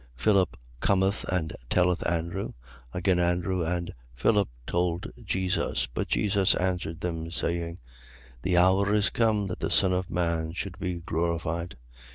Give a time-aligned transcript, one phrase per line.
[0.01, 0.07] 12:22.
[0.23, 2.53] Philip cometh and telleth Andrew.
[2.91, 5.85] Again Andrew and Philip told Jesus.
[5.85, 5.87] 12:23.
[5.93, 7.77] But Jesus answered them, saying:
[8.41, 11.77] The hour is come that the Son of man should be glorified.